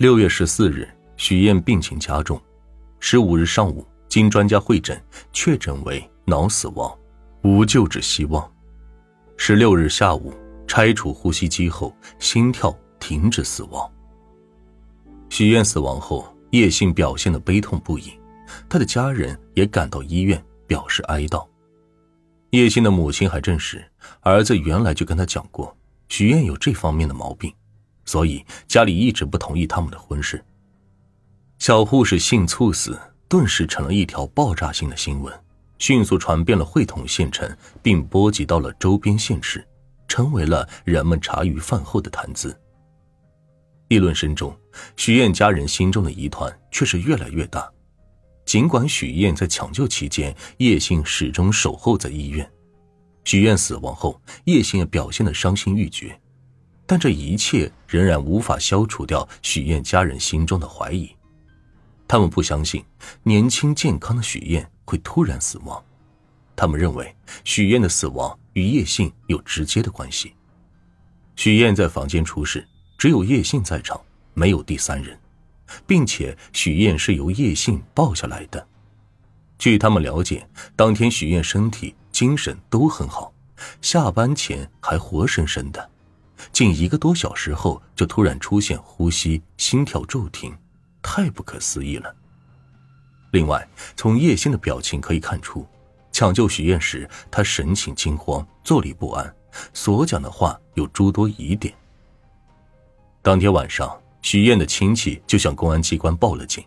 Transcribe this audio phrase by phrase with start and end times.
[0.00, 2.40] 六月十四日，许燕病情加重，
[3.00, 4.98] 十五日上午经专家会诊，
[5.30, 6.90] 确诊为脑死亡，
[7.42, 8.50] 无救治希望。
[9.36, 10.32] 十六日下午
[10.66, 13.92] 拆除呼吸机后，心跳停止死亡。
[15.28, 18.18] 许燕死亡后，叶信表现的悲痛不已，
[18.70, 21.46] 他的家人也赶到医院表示哀悼。
[22.52, 23.84] 叶信的母亲还证实，
[24.22, 25.76] 儿子原来就跟他讲过，
[26.08, 27.52] 许燕有这方面的毛病。
[28.10, 30.44] 所以家里一直不同意他们的婚事。
[31.60, 35.32] 小护士性猝死，顿时成了一条爆炸性的新闻，
[35.78, 37.48] 迅速传遍了会同县城，
[37.80, 39.64] 并波及到了周边县市，
[40.08, 42.52] 成为了人们茶余饭后的谈资。
[43.86, 44.52] 议论声中，
[44.96, 47.70] 许燕家人心中的疑团却是越来越大。
[48.44, 52.50] 尽管许燕在抢救期间，叶信始终守候在医院，
[53.22, 56.20] 许燕死亡后，叶信也表现得伤心欲绝。
[56.90, 61.08] 但这一切仍然无法消除掉许燕家人心中的怀疑，
[62.08, 62.84] 他们不相信
[63.22, 65.80] 年轻健康的许燕会突然死亡，
[66.56, 70.34] 他们认为许燕的死亡与叶信有直接的关系。
[71.36, 72.66] 许燕在房间出事，
[72.98, 74.00] 只有叶信在场，
[74.34, 75.16] 没有第三人，
[75.86, 78.66] 并且许燕是由叶信抱下来的。
[79.60, 83.32] 据他们了解，当天许燕身体、精神都很好，
[83.80, 85.88] 下班前还活生生的。
[86.52, 90.56] 近一个多小时后，就突然出现呼吸、心跳骤停，
[91.02, 92.14] 太不可思议了。
[93.32, 95.66] 另外，从叶欣的表情可以看出，
[96.10, 99.34] 抢救许燕时，他神情惊慌，坐立不安，
[99.72, 101.72] 所讲的话有诸多疑点。
[103.22, 106.64] 当天晚上，许燕的亲戚就向公安机关报了警，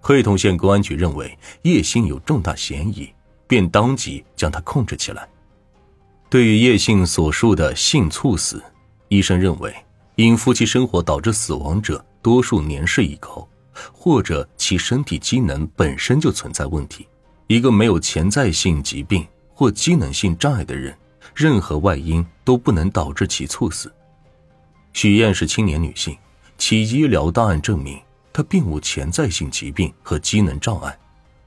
[0.00, 3.12] 会同县公安局认为叶欣有重大嫌疑，
[3.46, 5.28] 便当即将他控制起来。
[6.30, 8.62] 对于叶姓所述的性猝死，
[9.12, 9.76] 医生认为，
[10.14, 13.46] 因夫妻生活导致死亡者多数年事已高，
[13.92, 17.06] 或者其身体机能本身就存在问题。
[17.46, 20.96] 一个没有潜在性疾病或机能性障碍的人，
[21.34, 23.92] 任何外因都不能导致其猝死。
[24.94, 26.16] 许燕是青年女性，
[26.56, 28.00] 其医疗档案证明
[28.32, 30.98] 她并无潜在性疾病和机能障碍，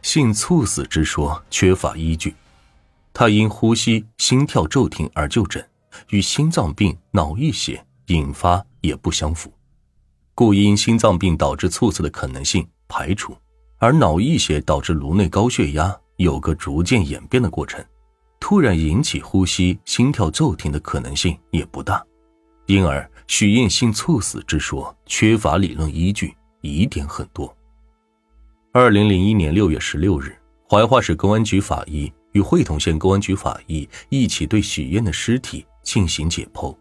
[0.00, 2.36] 性猝死之说缺乏依据。
[3.12, 5.67] 她因呼吸、心跳骤停而就诊。
[6.10, 9.52] 与心脏病、脑溢血引发也不相符，
[10.34, 13.36] 故因心脏病导致猝死的可能性排除，
[13.78, 17.84] 而脑溢血导致颅内高血压有个逐渐演变的过程，
[18.40, 22.04] 突然引起呼吸、心跳骤停的可能性也不大，
[22.66, 27.54] 因而许燕性猝死之说缺乏理论依据，疑点很多。
[28.72, 30.36] 二零零一年六月十六日，
[30.68, 35.66] 怀化市公安局法医与会同县公安局法医一起对许燕的尸体。
[35.88, 36.76] 进行解剖，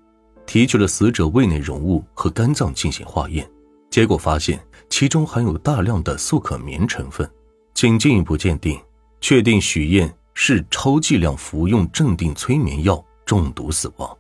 [0.46, 3.50] 提取了死者胃内容物和肝脏进行化验，
[3.90, 7.26] 结果发现其中含有大量的速可眠成分。
[7.74, 8.78] 经进一步鉴定，
[9.22, 14.18] 确定许燕是超剂量服用镇定催眠药中毒死亡。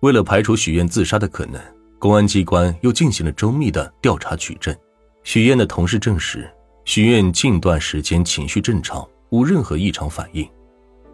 [0.00, 1.58] 为了排除许燕自杀的可能，
[1.98, 4.76] 公安机关又进行了周密的调查取证。
[5.22, 6.46] 许燕的同事证实，
[6.84, 10.46] 许燕近段时间情绪正常，无任何异常反应。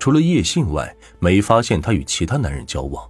[0.01, 3.09] 除了叶信外，没发现他与其他男人交往。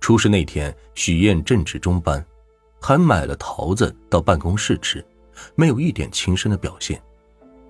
[0.00, 2.24] 出事那天，许燕正值中班，
[2.80, 5.04] 还买了桃子到办公室吃，
[5.54, 7.00] 没有一点轻生的表现。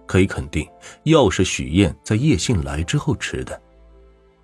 [0.06, 0.66] 可以肯定，
[1.02, 3.60] 药是许燕在叶信来之后吃的。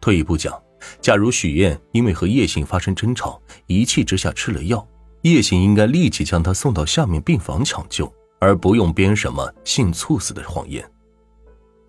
[0.00, 0.60] 退一步讲，
[1.00, 4.84] 假如许燕因为和叶信发生争吵，一气之下吃了药，
[5.22, 10.84] 叶信应该立即将她送到下面病房抢救，而不用编什么性猝死的谎言。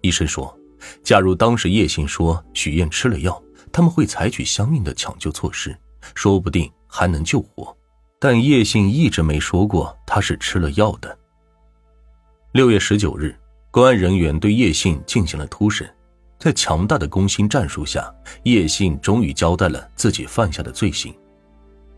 [0.02, 0.56] 医生说。
[1.04, 3.42] 假如当时叶信说许燕吃了药，
[3.72, 5.76] 他们会采取相应的抢救措施，
[6.14, 7.76] 说不定还能救活。
[8.20, 11.18] 但叶信一直没说过他是吃了药的。
[12.54, 13.36] 六月十九日，
[13.70, 15.88] 公安人员对叶信进行了突审，
[16.40, 18.10] 在强大的攻心战术下，
[18.44, 21.14] 叶信终于交代了自己犯下的罪行。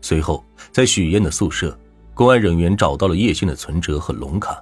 [0.00, 1.78] 随后，在许燕的宿舍，
[2.14, 4.60] 公安人员找到了叶信的存折和龙卡，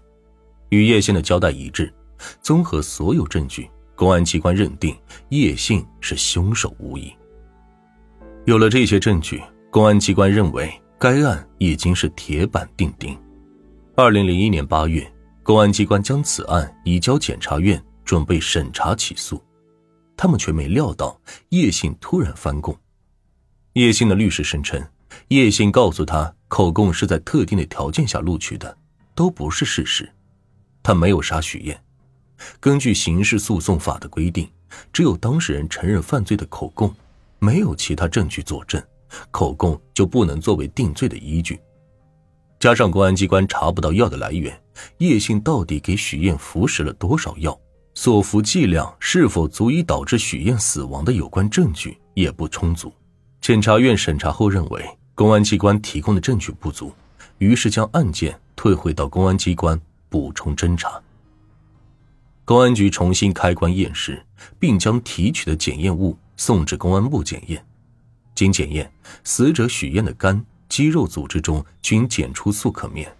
[0.68, 1.92] 与叶信的交代一致，
[2.42, 3.68] 综合所有证据。
[3.96, 4.94] 公安机关认定
[5.30, 7.12] 叶信是凶手无疑。
[8.44, 13.18] 有了这些证据，公安机关认为该案已经是铁板钉钉。
[13.96, 15.10] 二零零一年八月，
[15.42, 19.42] 公安机关将此案移交检察院准备审查起诉，
[20.16, 22.78] 他们却没料到叶信突然翻供。
[23.72, 24.80] 叶信的律师声称，
[25.28, 28.76] 叶信告诉他口供是在特定的条件下录取的，
[29.14, 30.08] 都不是事实。
[30.82, 31.82] 他没有杀许燕。
[32.60, 34.48] 根据刑事诉讼法的规定，
[34.92, 36.94] 只有当事人承认犯罪的口供，
[37.38, 38.82] 没有其他证据佐证，
[39.30, 41.60] 口供就不能作为定罪的依据。
[42.58, 44.58] 加上公安机关查不到药的来源，
[44.98, 47.58] 叶姓到底给许燕服食了多少药，
[47.94, 52.92] 所服剂量是否足以导致许燕死亡的有关证据也不充足。
[53.40, 54.84] 检察院审查后认为，
[55.14, 56.92] 公安机关提供的证据不足，
[57.38, 61.00] 于是将案件退回到公安机关补充侦查。
[62.46, 64.24] 公安局重新开棺验尸，
[64.60, 67.66] 并将提取的检验物送至公安部检验。
[68.36, 68.88] 经检验，
[69.24, 73.12] 死者许燕的肝、肌肉组织中均检出粟可面。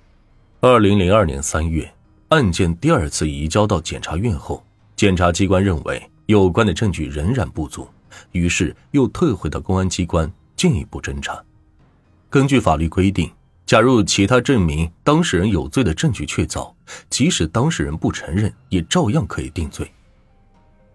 [0.61, 1.93] 二零零二年三月，
[2.29, 4.65] 案件第二次移交到检察院后，
[4.95, 7.89] 检察机关认为有关的证据仍然不足，
[8.31, 11.43] 于是又退回到公安机关进一步侦查。
[12.31, 13.29] 根据法律规定，
[13.67, 16.73] 假如其他证明当事人有罪的证据确凿，
[17.11, 19.91] 即使当事人不承认，也照样可以定罪。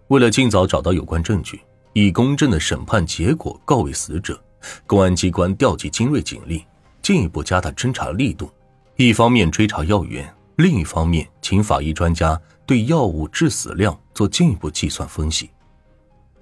[0.08, 1.60] 为了尽早找到有关证据。
[1.94, 4.42] 以公正的审判结果告慰死者，
[4.86, 6.64] 公安机关调集精锐警力，
[7.02, 8.50] 进一步加大侦查力度。
[8.96, 10.26] 一方面追查药源，
[10.56, 15.50] 另一方面请法医专家对药物致死量做进一步计算分析。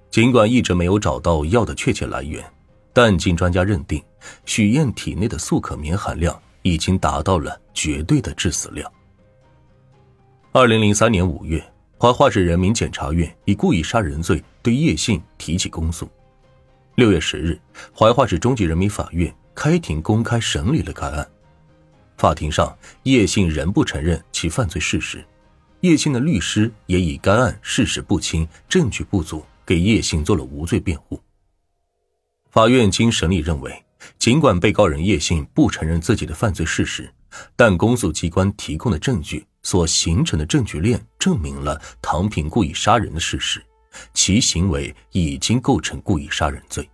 [0.08, 2.44] 尽管一直没有找到药的确切来源，
[2.92, 4.00] 但经专家认定，
[4.44, 8.90] 许燕体内的速可棉含量已经达到了绝对的致死量。
[10.52, 11.64] 二零零三年五月。
[12.02, 16.08] 怀化市人民检察院以故意杀人罪对叶姓提起公诉。
[16.94, 17.60] 六月十日，
[17.94, 21.30] 怀化市中级人民法院开庭公开审理了该案。
[22.16, 25.22] 法庭上，叶姓仍不承认其犯罪事实，
[25.80, 31.20] 叶姓的律师也以该案事实不清、证据不足，给叶姓做了无罪辩护。
[32.50, 33.84] 法院经审理认为，
[34.18, 37.12] 尽管被告人叶姓不承认自己的犯罪事实，
[37.56, 39.46] 但公诉机关提供的证据。
[39.62, 43.62] 所形成的证据链证明了唐平故意杀人的事实，
[44.14, 46.88] 其行为已经构成故意杀人罪。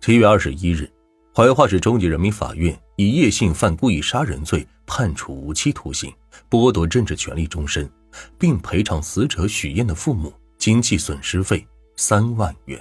[0.00, 0.90] 七月二十一日，
[1.34, 6.10] 怀化市中级人民法院以叶姓犯故意杀人罪判处无期徒刑，
[6.48, 7.86] 剥夺政治权利终身，
[8.38, 11.62] 并赔偿死者许燕的父母经济损失费
[11.96, 12.80] 三万元。